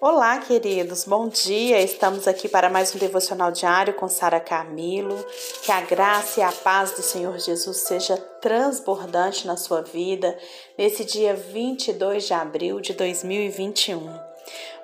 Olá, 0.00 0.38
queridos, 0.38 1.02
bom 1.02 1.28
dia. 1.28 1.82
Estamos 1.82 2.28
aqui 2.28 2.48
para 2.48 2.70
mais 2.70 2.94
um 2.94 2.98
devocional 3.00 3.50
diário 3.50 3.94
com 3.94 4.06
Sara 4.06 4.38
Camilo. 4.38 5.26
Que 5.64 5.72
a 5.72 5.80
graça 5.80 6.38
e 6.38 6.42
a 6.44 6.52
paz 6.52 6.92
do 6.92 7.02
Senhor 7.02 7.36
Jesus 7.40 7.78
seja 7.78 8.16
transbordante 8.16 9.44
na 9.44 9.56
sua 9.56 9.82
vida 9.82 10.38
nesse 10.78 11.04
dia 11.04 11.34
22 11.34 12.28
de 12.28 12.32
abril 12.32 12.80
de 12.80 12.92
2021. 12.92 14.08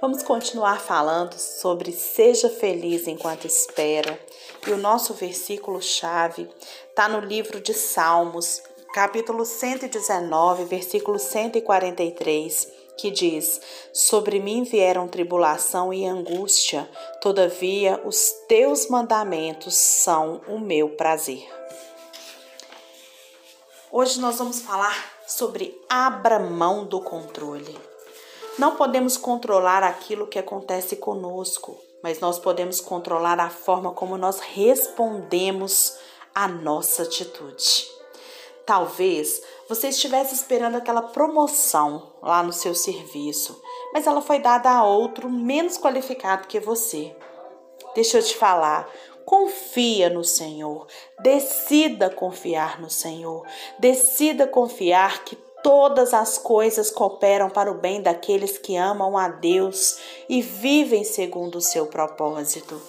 Vamos 0.01 0.25
continuar 0.25 0.81
falando 0.81 1.35
sobre 1.35 1.93
seja 1.93 2.51
feliz 2.51 3.07
enquanto 3.07 3.47
espera. 3.47 4.19
E 4.67 4.73
o 4.73 4.77
nosso 4.77 5.15
versículo 5.15 5.81
chave 5.81 6.51
está 6.91 7.09
no 7.09 7.21
livro 7.21 7.61
de 7.61 7.73
Salmos, 7.73 8.61
capítulo 8.93 9.45
119, 9.45 10.65
versículo 10.65 11.21
143 11.21 12.84
que 12.97 13.11
diz: 13.11 13.61
Sobre 13.93 14.41
mim 14.41 14.63
vieram 14.65 15.09
tribulação 15.09 15.93
e 15.93 16.07
angústia, 16.07 16.89
todavia 17.21 18.01
os 18.05 18.31
teus 18.49 18.89
mandamentos 18.89 19.75
são 19.75 20.41
o 20.49 20.59
meu 20.59 20.91
prazer. 20.91 21.49
Hoje 23.91 24.21
nós 24.21 24.37
vamos 24.39 24.61
falar 24.61 25.13
sobre 25.27 25.81
abra 25.89 26.39
mão 26.39 26.85
do 26.85 27.01
controle. 27.01 27.79
Não 28.59 28.77
podemos 28.77 29.17
controlar 29.17 29.83
aquilo 29.83 30.27
que 30.27 30.39
acontece 30.39 30.97
conosco, 30.97 31.77
mas 32.03 32.21
nós 32.21 32.39
podemos 32.39 32.81
controlar 32.81 33.41
a 33.41 33.51
forma 33.51 33.93
como 33.93 34.17
nós 34.17 34.39
respondemos 34.41 35.97
à 36.35 36.47
nossa 36.47 37.03
atitude. 37.03 37.94
Talvez 38.67 39.43
você 39.69 39.89
estivesse 39.89 40.35
esperando 40.35 40.77
aquela 40.77 41.03
promoção 41.03 42.15
lá 42.23 42.43
no 42.43 42.53
seu 42.53 42.75
serviço, 42.75 43.61
mas 43.93 44.07
ela 44.07 44.23
foi 44.23 44.39
dada 44.39 44.71
a 44.71 44.85
outro 44.85 45.29
menos 45.29 45.77
qualificado 45.77 46.49
que 46.49 46.59
você. 46.59 47.15
Deixa 47.95 48.19
eu 48.19 48.23
te 48.23 48.35
falar, 48.37 48.89
confia 49.27 50.09
no 50.09 50.25
Senhor, 50.25 50.87
decida 51.21 52.09
confiar 52.09 52.81
no 52.81 52.89
Senhor, 52.89 53.47
decida 53.79 54.47
confiar 54.47 55.25
que 55.25 55.37
todas 55.63 56.13
as 56.13 56.39
coisas 56.39 56.91
cooperam 56.91 57.51
para 57.51 57.71
o 57.71 57.79
bem 57.79 58.03
daqueles 58.03 58.59
que 58.59 58.77
amam 58.77 59.17
a 59.17 59.29
Deus 59.29 59.99
e 60.29 60.41
vivem 60.43 61.05
segundo 61.05 61.57
o 61.57 61.63
seu 61.63 61.87
propósito. 61.87 62.81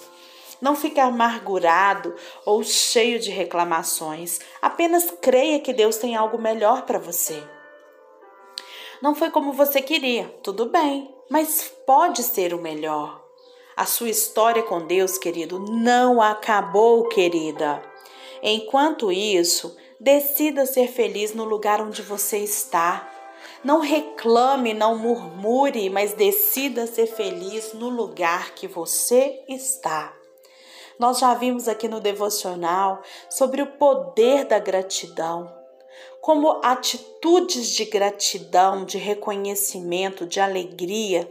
Não 0.66 0.74
fique 0.74 0.98
amargurado 0.98 2.16
ou 2.44 2.64
cheio 2.64 3.20
de 3.20 3.30
reclamações. 3.30 4.40
Apenas 4.60 5.08
creia 5.20 5.60
que 5.60 5.72
Deus 5.72 5.96
tem 5.96 6.16
algo 6.16 6.38
melhor 6.38 6.82
para 6.82 6.98
você. 6.98 7.40
Não 9.00 9.14
foi 9.14 9.30
como 9.30 9.52
você 9.52 9.80
queria, 9.80 10.24
tudo 10.42 10.66
bem, 10.66 11.14
mas 11.30 11.72
pode 11.86 12.24
ser 12.24 12.52
o 12.52 12.60
melhor. 12.60 13.22
A 13.76 13.86
sua 13.86 14.08
história 14.08 14.60
com 14.60 14.84
Deus, 14.84 15.16
querido, 15.16 15.60
não 15.60 16.20
acabou, 16.20 17.08
querida. 17.10 17.80
Enquanto 18.42 19.12
isso, 19.12 19.76
decida 20.00 20.66
ser 20.66 20.88
feliz 20.88 21.32
no 21.32 21.44
lugar 21.44 21.80
onde 21.80 22.02
você 22.02 22.38
está. 22.38 23.08
Não 23.62 23.78
reclame, 23.78 24.74
não 24.74 24.98
murmure, 24.98 25.88
mas 25.88 26.14
decida 26.14 26.88
ser 26.88 27.06
feliz 27.06 27.72
no 27.72 27.88
lugar 27.88 28.50
que 28.56 28.66
você 28.66 29.44
está. 29.48 30.12
Nós 30.98 31.18
já 31.18 31.34
vimos 31.34 31.68
aqui 31.68 31.88
no 31.88 32.00
devocional 32.00 33.02
sobre 33.28 33.60
o 33.60 33.66
poder 33.66 34.46
da 34.46 34.58
gratidão, 34.58 35.52
como 36.20 36.60
atitudes 36.62 37.68
de 37.68 37.84
gratidão, 37.84 38.84
de 38.84 38.98
reconhecimento, 38.98 40.26
de 40.26 40.40
alegria 40.40 41.30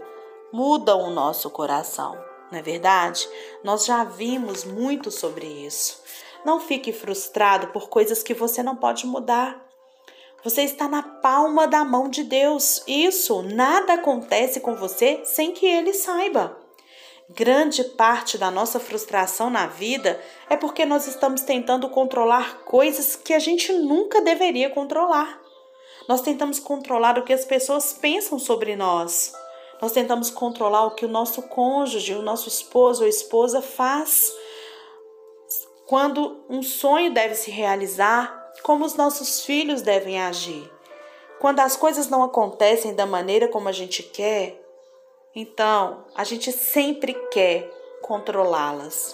mudam 0.53 1.01
o 1.01 1.09
nosso 1.09 1.49
coração. 1.49 2.17
Não 2.49 2.59
é 2.59 2.61
verdade? 2.61 3.27
Nós 3.63 3.85
já 3.85 4.03
vimos 4.03 4.63
muito 4.63 5.11
sobre 5.11 5.45
isso. 5.45 6.01
Não 6.45 6.59
fique 6.59 6.93
frustrado 6.93 7.67
por 7.67 7.89
coisas 7.89 8.23
que 8.23 8.33
você 8.33 8.63
não 8.63 8.75
pode 8.75 9.05
mudar. 9.05 9.61
Você 10.43 10.61
está 10.61 10.87
na 10.87 11.01
palma 11.01 11.67
da 11.67 11.83
mão 11.83 12.07
de 12.07 12.23
Deus. 12.23 12.83
Isso, 12.87 13.41
nada 13.41 13.95
acontece 13.95 14.61
com 14.61 14.75
você 14.75 15.21
sem 15.25 15.51
que 15.51 15.65
ele 15.65 15.91
saiba. 15.91 16.64
Grande 17.29 17.83
parte 17.83 18.37
da 18.37 18.51
nossa 18.51 18.79
frustração 18.79 19.49
na 19.49 19.65
vida 19.65 20.21
é 20.47 20.55
porque 20.55 20.85
nós 20.85 21.07
estamos 21.07 21.41
tentando 21.41 21.89
controlar 21.89 22.59
coisas 22.59 23.15
que 23.15 23.33
a 23.33 23.39
gente 23.39 23.73
nunca 23.73 24.21
deveria 24.21 24.69
controlar. 24.69 25.41
Nós 26.07 26.21
tentamos 26.21 26.59
controlar 26.59 27.17
o 27.17 27.23
que 27.23 27.33
as 27.33 27.43
pessoas 27.43 27.93
pensam 27.93 28.37
sobre 28.37 28.75
nós. 28.75 29.33
Nós 29.81 29.91
tentamos 29.91 30.29
controlar 30.29 30.85
o 30.85 30.91
que 30.91 31.03
o 31.03 31.09
nosso 31.09 31.41
cônjuge, 31.41 32.13
o 32.13 32.21
nosso 32.21 32.47
esposo 32.47 33.01
ou 33.01 33.09
esposa 33.09 33.59
faz. 33.59 34.31
Quando 35.87 36.43
um 36.47 36.61
sonho 36.61 37.11
deve 37.11 37.33
se 37.33 37.49
realizar, 37.49 38.53
como 38.61 38.85
os 38.85 38.93
nossos 38.93 39.41
filhos 39.43 39.81
devem 39.81 40.21
agir. 40.21 40.71
Quando 41.39 41.59
as 41.59 41.75
coisas 41.75 42.07
não 42.07 42.23
acontecem 42.23 42.93
da 42.93 43.05
maneira 43.05 43.47
como 43.47 43.67
a 43.67 43.71
gente 43.71 44.03
quer, 44.03 44.64
então, 45.35 46.05
a 46.15 46.23
gente 46.23 46.51
sempre 46.53 47.13
quer 47.29 47.69
controlá-las. 48.01 49.13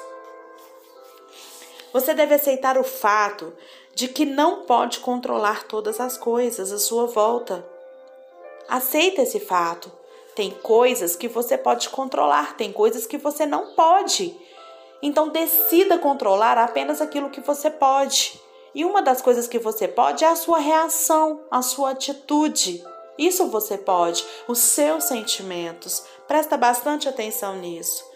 Você 1.92 2.14
deve 2.14 2.36
aceitar 2.36 2.78
o 2.78 2.84
fato 2.84 3.52
de 3.96 4.08
que 4.08 4.24
não 4.24 4.64
pode 4.64 5.00
controlar 5.00 5.64
todas 5.64 6.00
as 6.00 6.18
coisas 6.18 6.72
à 6.72 6.78
sua 6.78 7.08
volta. 7.08 7.66
Aceita 8.70 9.24
esse 9.24 9.40
fato. 9.40 9.92
Tem 10.36 10.52
coisas 10.52 11.16
que 11.16 11.28
você 11.28 11.58
pode 11.58 11.90
controlar, 11.90 12.56
tem 12.56 12.72
coisas 12.72 13.06
que 13.06 13.18
você 13.18 13.46
não 13.46 13.74
pode. 13.74 14.40
Então 15.02 15.30
decida 15.30 15.98
controlar 15.98 16.58
apenas 16.58 17.02
aquilo 17.02 17.30
que 17.30 17.42
você 17.42 17.70
pode. 17.70 18.40
E 18.74 18.86
uma 18.86 19.02
das 19.02 19.22
coisas 19.22 19.48
que 19.48 19.60
você 19.60 19.88
pode 19.88 20.24
é 20.24 20.28
a 20.28 20.36
sua 20.36 20.60
reação, 20.60 21.42
a 21.50 21.62
sua 21.62 21.92
atitude. 21.92 22.82
Isso 23.18 23.48
você 23.48 23.78
pode, 23.78 24.26
os 24.48 24.60
seus 24.60 25.06
sentimentos. 25.06 26.04
Presta 26.28 26.58
bastante 26.58 27.08
atenção 27.08 27.56
nisso. 27.58 28.10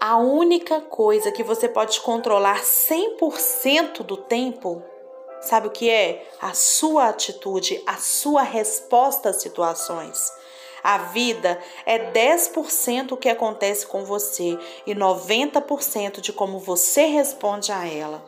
A 0.00 0.16
única 0.16 0.80
coisa 0.80 1.30
que 1.30 1.44
você 1.44 1.68
pode 1.68 2.00
controlar 2.00 2.60
100% 2.60 4.02
do 4.02 4.16
tempo, 4.16 4.82
sabe 5.40 5.68
o 5.68 5.70
que 5.70 5.88
é? 5.88 6.28
A 6.40 6.54
sua 6.54 7.08
atitude, 7.08 7.80
a 7.86 7.96
sua 7.98 8.42
resposta 8.42 9.28
às 9.28 9.40
situações. 9.40 10.32
A 10.82 10.98
vida 10.98 11.60
é 11.86 12.10
10% 12.10 13.12
o 13.12 13.16
que 13.16 13.28
acontece 13.28 13.86
com 13.86 14.04
você 14.04 14.58
e 14.84 14.92
90% 14.92 16.20
de 16.20 16.32
como 16.32 16.58
você 16.58 17.04
responde 17.04 17.70
a 17.70 17.86
ela. 17.86 18.24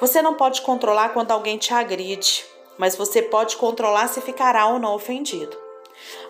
Você 0.00 0.22
não 0.22 0.34
pode 0.34 0.62
controlar 0.62 1.10
quando 1.10 1.32
alguém 1.32 1.58
te 1.58 1.74
agride 1.74 2.46
mas 2.78 2.96
você 2.96 3.22
pode 3.22 3.56
controlar 3.56 4.08
se 4.08 4.20
ficará 4.20 4.66
ou 4.66 4.78
não 4.78 4.94
ofendido. 4.94 5.56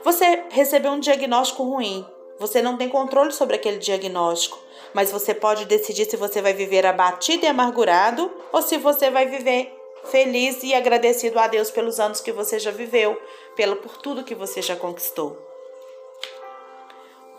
Você 0.04 0.44
recebeu 0.50 0.92
um 0.92 1.00
diagnóstico 1.00 1.62
ruim, 1.62 2.06
você 2.38 2.60
não 2.60 2.76
tem 2.76 2.88
controle 2.88 3.32
sobre 3.32 3.56
aquele 3.56 3.78
diagnóstico, 3.78 4.58
mas 4.92 5.12
você 5.12 5.32
pode 5.32 5.64
decidir 5.64 6.06
se 6.06 6.16
você 6.16 6.42
vai 6.42 6.52
viver 6.52 6.84
abatido 6.84 7.44
e 7.44 7.48
amargurado 7.48 8.30
ou 8.52 8.60
se 8.60 8.76
você 8.76 9.10
vai 9.10 9.26
viver 9.26 9.72
feliz 10.04 10.62
e 10.62 10.74
agradecido 10.74 11.38
a 11.38 11.46
Deus 11.46 11.70
pelos 11.70 12.00
anos 12.00 12.20
que 12.20 12.32
você 12.32 12.58
já 12.58 12.70
viveu, 12.70 13.20
pelo 13.54 13.76
por 13.76 13.96
tudo 13.96 14.24
que 14.24 14.34
você 14.34 14.60
já 14.60 14.74
conquistou. 14.74 15.36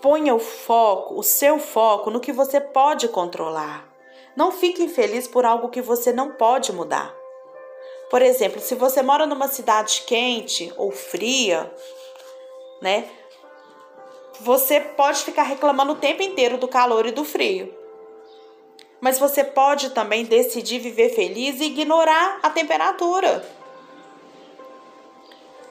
Ponha 0.02 0.34
o 0.34 0.40
foco, 0.40 1.19
o 1.19 1.24
seu 1.24 1.59
foco 1.59 2.09
no 2.09 2.19
que 2.19 2.31
você 2.31 2.59
pode 2.59 3.08
controlar. 3.08 3.90
Não 4.36 4.52
fique 4.52 4.84
infeliz 4.84 5.28
por 5.28 5.46
algo 5.46 5.69
que 5.69 5.81
você 5.81 6.12
não 6.12 6.31
pode 6.31 6.74
mudar. 6.74 7.22
Por 8.13 8.22
exemplo, 8.22 8.62
se 8.62 8.75
você 8.75 9.01
mora 9.01 9.25
numa 9.25 9.47
cidade 9.47 10.03
quente 10.06 10.72
ou 10.78 10.91
fria, 10.91 11.74
né? 12.79 13.09
Você 14.42 14.80
pode 14.80 15.24
ficar 15.24 15.42
reclamando 15.42 15.94
o 15.94 15.95
tempo 15.95 16.21
inteiro 16.21 16.60
do 16.60 16.68
calor 16.68 17.07
e 17.07 17.12
do 17.12 17.25
frio. 17.25 17.74
Mas 19.01 19.18
você 19.18 19.44
pode 19.44 19.89
também 19.89 20.25
decidir 20.25 20.77
viver 20.77 21.10
feliz 21.15 21.60
e 21.60 21.63
ignorar 21.63 22.38
a 22.44 22.51
temperatura. 22.51 23.44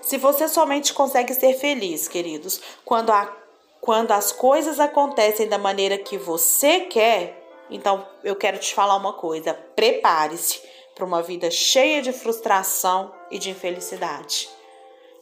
Se 0.01 0.19
você 0.19 0.49
somente 0.49 0.93
consegue 0.93 1.35
ser 1.35 1.55
feliz, 1.55 2.09
queridos, 2.09 2.61
quando, 2.85 3.11
a, 3.11 3.33
quando 3.81 4.11
as 4.11 4.33
coisas 4.33 4.81
acontecem 4.81 5.47
da 5.47 5.59
maneira 5.59 5.97
que 5.97 6.19
você 6.19 6.81
quer, 6.81 7.41
então 7.71 8.05
eu 8.25 8.35
quero 8.35 8.59
te 8.59 8.75
falar 8.75 8.97
uma 8.97 9.13
coisa: 9.13 9.55
prepare-se 9.55 10.72
para 10.95 11.05
uma 11.05 11.23
vida 11.23 11.51
cheia 11.51 12.03
de 12.03 12.13
frustração 12.13 13.13
e 13.31 13.39
de 13.39 13.51
infelicidade. 13.51 14.49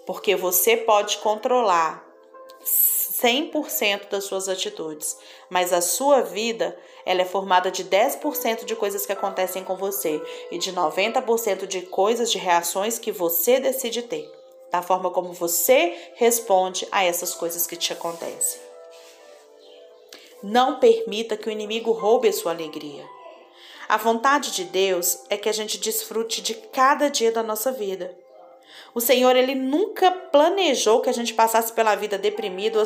Porque 0.06 0.34
você 0.34 0.76
pode 0.76 1.18
controlar 1.18 2.04
100% 2.64 4.08
das 4.08 4.24
suas 4.24 4.48
atitudes, 4.48 5.16
mas 5.48 5.72
a 5.72 5.80
sua 5.80 6.22
vida, 6.22 6.76
ela 7.04 7.22
é 7.22 7.24
formada 7.24 7.70
de 7.70 7.84
10% 7.84 8.64
de 8.64 8.74
coisas 8.74 9.04
que 9.04 9.12
acontecem 9.12 9.62
com 9.62 9.76
você 9.76 10.20
e 10.50 10.58
de 10.58 10.72
90% 10.72 11.66
de 11.66 11.82
coisas, 11.82 12.30
de 12.30 12.38
reações 12.38 12.98
que 12.98 13.12
você 13.12 13.60
decide 13.60 14.02
ter. 14.02 14.30
da 14.70 14.82
forma 14.82 15.10
como 15.10 15.32
você 15.32 16.12
responde 16.14 16.86
a 16.92 17.02
essas 17.02 17.34
coisas 17.34 17.66
que 17.66 17.74
te 17.74 17.92
acontecem. 17.92 18.60
Não 20.44 20.78
permita 20.78 21.36
que 21.36 21.48
o 21.48 21.50
inimigo 21.50 21.90
roube 21.90 22.28
a 22.28 22.32
sua 22.32 22.52
alegria. 22.52 23.04
A 23.90 23.96
vontade 23.96 24.52
de 24.52 24.62
Deus 24.62 25.24
é 25.28 25.36
que 25.36 25.48
a 25.48 25.52
gente 25.52 25.76
desfrute 25.76 26.40
de 26.40 26.54
cada 26.54 27.10
dia 27.10 27.32
da 27.32 27.42
nossa 27.42 27.72
vida. 27.72 28.16
O 28.94 29.00
Senhor, 29.00 29.34
ele 29.34 29.56
nunca 29.56 30.12
planejou 30.12 31.00
que 31.00 31.10
a 31.10 31.12
gente 31.12 31.34
passasse 31.34 31.72
pela 31.72 31.96
vida 31.96 32.16
deprimido, 32.16 32.80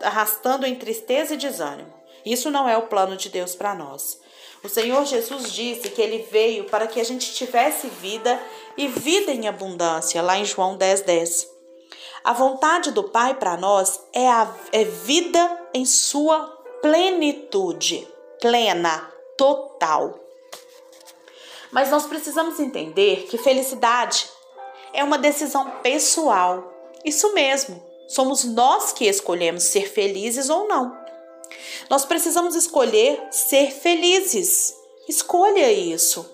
arrastando 0.00 0.64
em 0.64 0.76
tristeza 0.76 1.34
e 1.34 1.36
desânimo. 1.36 1.92
Isso 2.24 2.52
não 2.52 2.68
é 2.68 2.78
o 2.78 2.86
plano 2.86 3.16
de 3.16 3.30
Deus 3.30 3.56
para 3.56 3.74
nós. 3.74 4.20
O 4.62 4.68
Senhor 4.68 5.04
Jesus 5.04 5.52
disse 5.52 5.90
que 5.90 6.00
ele 6.00 6.24
veio 6.30 6.66
para 6.66 6.86
que 6.86 7.00
a 7.00 7.04
gente 7.04 7.34
tivesse 7.34 7.88
vida 7.88 8.40
e 8.76 8.86
vida 8.86 9.32
em 9.32 9.48
abundância, 9.48 10.22
lá 10.22 10.38
em 10.38 10.44
João 10.44 10.76
10, 10.76 11.00
10. 11.00 11.48
A 12.22 12.32
vontade 12.32 12.92
do 12.92 13.02
Pai 13.02 13.34
para 13.34 13.56
nós 13.56 14.00
é, 14.12 14.28
a, 14.28 14.54
é 14.70 14.84
vida 14.84 15.62
em 15.74 15.84
sua 15.84 16.46
plenitude, 16.80 18.06
plena, 18.40 19.12
total. 19.36 20.23
Mas 21.74 21.90
nós 21.90 22.06
precisamos 22.06 22.60
entender 22.60 23.26
que 23.28 23.36
felicidade 23.36 24.30
é 24.92 25.02
uma 25.02 25.18
decisão 25.18 25.68
pessoal. 25.82 26.72
Isso 27.04 27.34
mesmo, 27.34 27.84
somos 28.06 28.44
nós 28.44 28.92
que 28.92 29.06
escolhemos 29.06 29.64
ser 29.64 29.90
felizes 29.90 30.48
ou 30.48 30.68
não. 30.68 30.96
Nós 31.90 32.04
precisamos 32.04 32.54
escolher 32.54 33.20
ser 33.32 33.72
felizes. 33.72 34.72
Escolha 35.08 35.72
isso. 35.72 36.24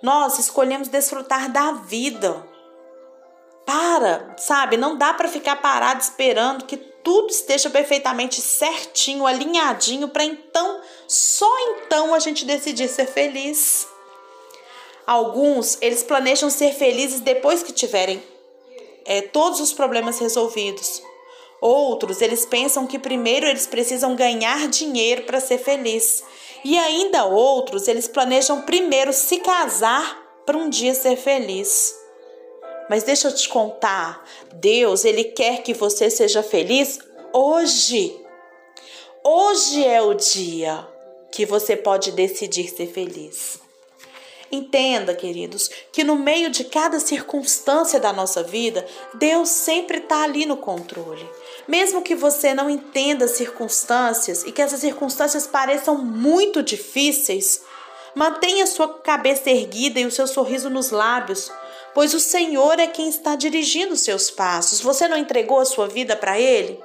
Nós 0.00 0.38
escolhemos 0.38 0.88
desfrutar 0.88 1.52
da 1.52 1.72
vida. 1.72 2.48
Para, 3.66 4.34
sabe? 4.38 4.78
Não 4.78 4.96
dá 4.96 5.12
para 5.12 5.28
ficar 5.28 5.56
parado 5.56 6.00
esperando 6.00 6.64
que 6.64 6.78
tudo 6.78 7.28
esteja 7.28 7.68
perfeitamente 7.68 8.40
certinho, 8.40 9.26
alinhadinho, 9.26 10.08
para 10.08 10.24
então, 10.24 10.80
só 11.06 11.50
então 11.76 12.14
a 12.14 12.18
gente 12.18 12.46
decidir 12.46 12.88
ser 12.88 13.06
feliz. 13.06 13.92
Alguns, 15.06 15.78
eles 15.80 16.02
planejam 16.02 16.48
ser 16.48 16.72
felizes 16.72 17.20
depois 17.20 17.62
que 17.62 17.72
tiverem 17.72 18.22
é, 19.04 19.20
todos 19.20 19.60
os 19.60 19.72
problemas 19.72 20.18
resolvidos. 20.18 21.02
Outros, 21.60 22.20
eles 22.20 22.44
pensam 22.44 22.86
que 22.86 22.98
primeiro 22.98 23.46
eles 23.46 23.66
precisam 23.66 24.16
ganhar 24.16 24.68
dinheiro 24.68 25.22
para 25.22 25.40
ser 25.40 25.58
feliz. 25.58 26.22
E 26.64 26.78
ainda 26.78 27.24
outros, 27.24 27.88
eles 27.88 28.08
planejam 28.08 28.62
primeiro 28.62 29.12
se 29.12 29.38
casar 29.38 30.22
para 30.46 30.56
um 30.56 30.68
dia 30.68 30.94
ser 30.94 31.16
feliz. 31.16 31.94
Mas 32.88 33.02
deixa 33.02 33.28
eu 33.28 33.34
te 33.34 33.48
contar, 33.48 34.24
Deus, 34.54 35.04
ele 35.04 35.24
quer 35.24 35.62
que 35.62 35.72
você 35.72 36.10
seja 36.10 36.42
feliz 36.42 36.98
hoje. 37.32 38.14
Hoje 39.22 39.86
é 39.86 40.02
o 40.02 40.12
dia 40.12 40.86
que 41.32 41.46
você 41.46 41.76
pode 41.76 42.12
decidir 42.12 42.68
ser 42.68 42.86
feliz. 42.86 43.63
Entenda, 44.54 45.16
queridos, 45.16 45.68
que 45.90 46.04
no 46.04 46.14
meio 46.14 46.48
de 46.48 46.62
cada 46.62 47.00
circunstância 47.00 47.98
da 47.98 48.12
nossa 48.12 48.40
vida, 48.40 48.86
Deus 49.14 49.48
sempre 49.48 49.98
está 49.98 50.22
ali 50.22 50.46
no 50.46 50.56
controle. 50.56 51.28
Mesmo 51.66 52.02
que 52.02 52.14
você 52.14 52.54
não 52.54 52.70
entenda 52.70 53.24
as 53.24 53.32
circunstâncias 53.32 54.44
e 54.44 54.52
que 54.52 54.62
essas 54.62 54.78
circunstâncias 54.78 55.44
pareçam 55.44 55.98
muito 55.98 56.62
difíceis, 56.62 57.62
mantenha 58.14 58.64
sua 58.64 58.86
cabeça 59.00 59.50
erguida 59.50 59.98
e 59.98 60.06
o 60.06 60.12
seu 60.12 60.28
sorriso 60.28 60.70
nos 60.70 60.90
lábios, 60.90 61.50
pois 61.92 62.14
o 62.14 62.20
Senhor 62.20 62.78
é 62.78 62.86
quem 62.86 63.08
está 63.08 63.34
dirigindo 63.34 63.94
os 63.94 64.02
seus 64.02 64.30
passos. 64.30 64.80
Você 64.80 65.08
não 65.08 65.16
entregou 65.16 65.58
a 65.58 65.64
sua 65.64 65.88
vida 65.88 66.14
para 66.14 66.38
Ele? 66.38 66.78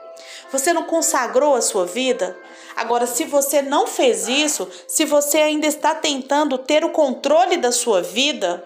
Você 0.51 0.73
não 0.73 0.85
consagrou 0.85 1.55
a 1.55 1.61
sua 1.61 1.85
vida? 1.85 2.35
Agora, 2.79 3.05
se 3.05 3.25
você 3.25 3.61
não 3.61 3.85
fez 3.85 4.29
isso, 4.29 4.65
se 4.87 5.03
você 5.03 5.39
ainda 5.39 5.67
está 5.67 5.93
tentando 5.93 6.57
ter 6.57 6.85
o 6.85 6.91
controle 6.91 7.57
da 7.57 7.73
sua 7.73 8.01
vida, 8.01 8.63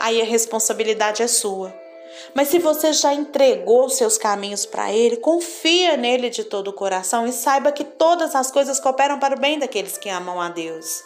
aí 0.00 0.20
a 0.20 0.24
responsabilidade 0.24 1.22
é 1.22 1.28
sua. 1.28 1.72
Mas 2.34 2.48
se 2.48 2.58
você 2.58 2.92
já 2.92 3.14
entregou 3.14 3.88
seus 3.88 4.18
caminhos 4.18 4.66
para 4.66 4.92
Ele, 4.92 5.18
confia 5.18 5.96
nele 5.96 6.30
de 6.30 6.42
todo 6.42 6.66
o 6.68 6.72
coração 6.72 7.24
e 7.24 7.32
saiba 7.32 7.70
que 7.70 7.84
todas 7.84 8.34
as 8.34 8.50
coisas 8.50 8.80
cooperam 8.80 9.20
para 9.20 9.36
o 9.36 9.40
bem 9.40 9.56
daqueles 9.56 9.96
que 9.96 10.08
amam 10.08 10.40
a 10.40 10.48
Deus. 10.48 11.04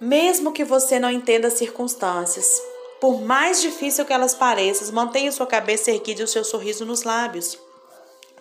Mesmo 0.00 0.50
que 0.50 0.64
você 0.64 0.98
não 0.98 1.10
entenda 1.10 1.48
as 1.48 1.54
circunstâncias, 1.54 2.58
por 3.02 3.20
mais 3.20 3.60
difícil 3.60 4.06
que 4.06 4.14
elas 4.14 4.34
pareçam, 4.34 4.90
mantenha 4.94 5.30
sua 5.30 5.46
cabeça 5.46 5.90
erguida 5.90 6.22
e 6.22 6.24
o 6.24 6.28
seu 6.28 6.42
sorriso 6.42 6.86
nos 6.86 7.02
lábios, 7.02 7.67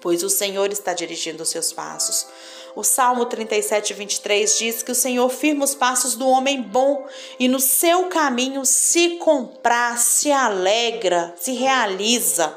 pois 0.02 0.24
o 0.24 0.30
Senhor 0.30 0.72
está 0.72 0.94
dirigindo 0.94 1.44
os 1.44 1.50
seus 1.50 1.72
passos. 1.72 2.28
O 2.76 2.84
Salmo 2.84 3.26
37, 3.26 3.94
23 3.94 4.58
diz 4.58 4.84
que 4.84 4.92
o 4.92 4.96
Senhor 4.96 5.30
firma 5.30 5.66
os 5.66 5.74
passos 5.74 6.16
do 6.16 6.28
homem 6.28 6.62
bom 6.62 7.08
e 7.40 7.48
no 7.48 7.60
seu 7.60 8.06
caminho 8.06 8.66
se 8.66 9.18
compraz, 9.18 10.02
se 10.02 10.32
alegra, 10.32 11.34
se 11.40 11.54
realiza. 11.54 12.54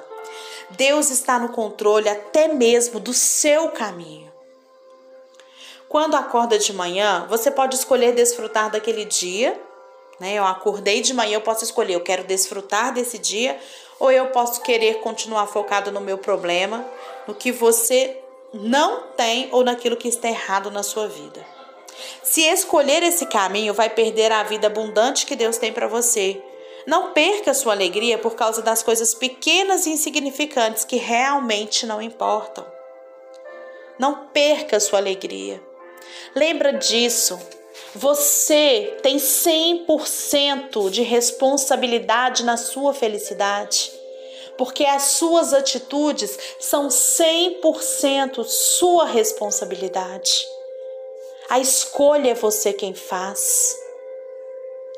Deus 0.70 1.10
está 1.10 1.38
no 1.38 1.48
controle 1.48 2.08
até 2.08 2.48
mesmo 2.48 3.00
do 3.00 3.14
seu 3.14 3.70
caminho. 3.70 4.30
Quando 5.88 6.14
acorda 6.14 6.58
de 6.58 6.72
manhã, 6.72 7.26
você 7.28 7.50
pode 7.50 7.74
escolher 7.74 8.14
desfrutar 8.14 8.70
daquele 8.70 9.04
dia 9.04 9.58
né? 10.20 10.34
Eu 10.34 10.44
acordei 10.44 11.00
de 11.00 11.14
manhã, 11.14 11.36
eu 11.36 11.40
posso 11.40 11.64
escolher, 11.64 11.94
eu 11.94 12.02
quero 12.02 12.22
desfrutar 12.24 12.92
desse 12.92 13.18
dia 13.18 13.58
ou 13.98 14.12
eu 14.12 14.26
posso 14.26 14.60
querer 14.60 15.00
continuar 15.00 15.46
focado 15.46 15.90
no 15.90 16.00
meu 16.00 16.18
problema, 16.18 16.84
no 17.30 17.34
que 17.34 17.52
você 17.52 18.18
não 18.52 19.02
tem 19.16 19.48
ou 19.52 19.62
naquilo 19.62 19.96
que 19.96 20.08
está 20.08 20.28
errado 20.28 20.68
na 20.68 20.82
sua 20.82 21.06
vida. 21.06 21.46
Se 22.24 22.42
escolher 22.42 23.04
esse 23.04 23.26
caminho, 23.26 23.72
vai 23.72 23.88
perder 23.88 24.32
a 24.32 24.42
vida 24.42 24.66
abundante 24.66 25.24
que 25.24 25.36
Deus 25.36 25.56
tem 25.56 25.72
para 25.72 25.86
você. 25.86 26.42
Não 26.86 27.12
perca 27.12 27.54
sua 27.54 27.72
alegria 27.72 28.18
por 28.18 28.34
causa 28.34 28.62
das 28.62 28.82
coisas 28.82 29.14
pequenas 29.14 29.86
e 29.86 29.90
insignificantes 29.90 30.84
que 30.84 30.96
realmente 30.96 31.86
não 31.86 32.02
importam. 32.02 32.66
Não 33.96 34.26
perca 34.28 34.80
sua 34.80 34.98
alegria. 34.98 35.62
Lembra 36.34 36.72
disso. 36.72 37.38
Você 37.94 38.96
tem 39.02 39.18
100% 39.18 40.90
de 40.90 41.02
responsabilidade 41.02 42.44
na 42.44 42.56
sua 42.56 42.92
felicidade, 42.92 43.92
porque 44.60 44.84
as 44.84 45.04
suas 45.04 45.54
atitudes 45.54 46.38
são 46.58 46.88
100% 46.88 48.44
sua 48.44 49.06
responsabilidade. 49.06 50.46
A 51.48 51.58
escolha 51.58 52.32
é 52.32 52.34
você 52.34 52.70
quem 52.70 52.92
faz. 52.92 53.74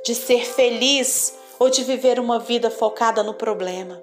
De 0.04 0.16
ser 0.16 0.45
feliz 0.45 1.38
ou 1.61 1.71
de 1.71 1.85
viver 1.85 2.19
uma 2.19 2.40
vida 2.40 2.73
focada 2.73 3.23
no 3.23 3.35
problema. 3.35 4.02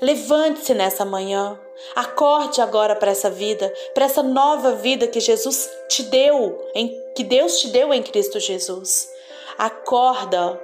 Levante-se 0.00 0.72
nessa 0.72 1.04
manhã. 1.04 1.58
Acorde 1.92 2.60
agora 2.60 2.94
para 2.94 3.10
essa 3.10 3.28
vida, 3.28 3.74
para 3.92 4.04
essa 4.04 4.22
nova 4.22 4.76
vida 4.76 5.08
que 5.08 5.18
Jesus 5.18 5.68
te 5.88 6.04
deu, 6.04 6.64
que 7.16 7.24
Deus 7.24 7.58
te 7.58 7.66
deu 7.70 7.92
em 7.92 8.04
Cristo 8.04 8.38
Jesus. 8.38 9.10
Acorda. 9.58 10.60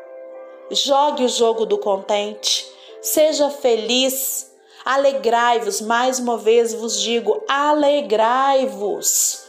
Jogue 0.71 1.25
o 1.25 1.29
jogo 1.29 1.67
do 1.67 1.77
contente. 1.77 2.71
Seja 3.03 3.51
feliz. 3.51 4.51
Alegrai-vos, 4.85 5.81
mais 5.81 6.19
uma 6.19 6.39
vez 6.39 6.73
vos 6.73 7.01
digo, 7.01 7.43
alegrai-vos. 7.49 9.43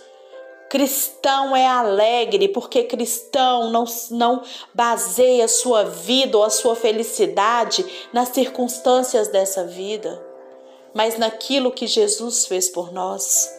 Cristão 0.69 1.55
é 1.55 1.67
alegre, 1.67 2.47
porque 2.47 2.83
cristão 2.83 3.69
não, 3.71 3.85
não 4.09 4.43
baseia 4.73 5.47
sua 5.47 5.83
vida 5.83 6.35
ou 6.37 6.43
a 6.43 6.49
sua 6.49 6.75
felicidade 6.75 7.85
nas 8.11 8.29
circunstâncias 8.29 9.27
dessa 9.27 9.65
vida, 9.65 10.23
mas 10.93 11.17
naquilo 11.19 11.71
que 11.71 11.85
Jesus 11.85 12.47
fez 12.47 12.69
por 12.69 12.91
nós. 12.91 13.51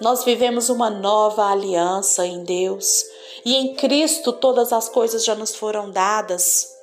Nós 0.00 0.24
vivemos 0.24 0.68
uma 0.68 0.90
nova 0.90 1.50
aliança 1.50 2.26
em 2.26 2.44
Deus 2.44 3.04
e 3.44 3.56
em 3.56 3.74
Cristo 3.74 4.32
todas 4.32 4.72
as 4.72 4.88
coisas 4.88 5.24
já 5.24 5.34
nos 5.34 5.54
foram 5.54 5.90
dadas. 5.90 6.81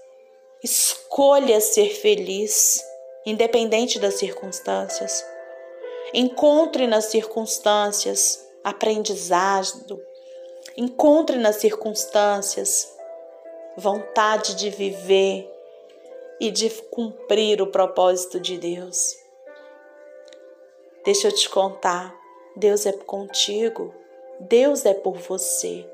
Escolha 0.62 1.62
ser 1.62 1.90
feliz, 1.90 2.84
independente 3.26 3.98
das 3.98 4.16
circunstâncias. 4.16 5.26
Encontre 6.14 6.86
nas 6.86 7.06
circunstâncias 7.06 8.46
aprendizado, 8.62 10.04
encontre 10.76 11.38
nas 11.38 11.58
circunstâncias 11.58 12.94
vontade 13.78 14.56
de 14.56 14.70
viver 14.70 15.50
e 16.42 16.52
de 16.52 16.70
cumprir 16.92 17.62
o 17.62 17.68
propósito 17.68 18.38
de 18.38 18.58
Deus. 18.58 19.18
Deixa 21.06 21.30
eu 21.30 21.32
te 21.32 21.50
contar, 21.50 22.14
Deus 22.54 22.86
é 22.86 22.92
contigo, 22.92 23.94
Deus 24.42 24.86
é 24.86 24.94
por 24.94 25.18
você. 25.18 25.88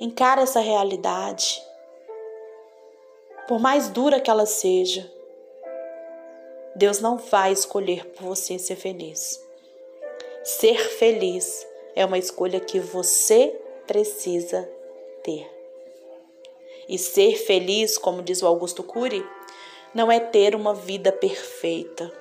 Encara 0.00 0.42
essa 0.42 0.60
realidade. 0.60 1.62
Por 3.46 3.60
mais 3.60 3.88
dura 3.88 4.20
que 4.20 4.30
ela 4.30 4.46
seja, 4.46 5.10
Deus 6.74 7.00
não 7.00 7.16
vai 7.16 7.52
escolher 7.52 8.04
por 8.06 8.24
você 8.24 8.58
ser 8.58 8.76
feliz. 8.76 9.40
Ser 10.44 10.78
feliz 10.78 11.66
é 11.94 12.04
uma 12.04 12.18
escolha 12.18 12.60
que 12.60 12.78
você 12.78 13.58
precisa 13.86 14.68
ter. 15.22 15.50
E 16.88 16.98
ser 16.98 17.36
feliz, 17.36 17.96
como 17.96 18.22
diz 18.22 18.42
o 18.42 18.46
Augusto 18.46 18.82
Cury, 18.82 19.24
não 19.94 20.12
é 20.12 20.20
ter 20.20 20.54
uma 20.54 20.74
vida 20.74 21.10
perfeita. 21.10 22.12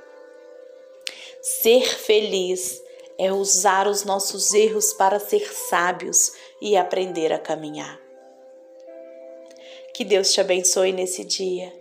Ser 1.41 1.83
feliz 1.83 2.81
é 3.17 3.31
usar 3.31 3.87
os 3.87 4.03
nossos 4.03 4.53
erros 4.53 4.93
para 4.93 5.19
ser 5.19 5.51
sábios 5.53 6.31
e 6.61 6.75
aprender 6.75 7.31
a 7.31 7.39
caminhar. 7.39 8.04
Que 9.95 10.03
Deus 10.03 10.33
te 10.33 10.41
abençoe 10.41 10.91
nesse 10.91 11.23
dia 11.23 11.73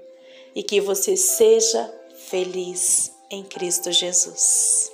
e 0.54 0.62
que 0.62 0.80
você 0.80 1.16
seja 1.16 1.92
feliz 2.14 3.10
em 3.28 3.42
Cristo 3.42 3.90
Jesus. 3.90 4.93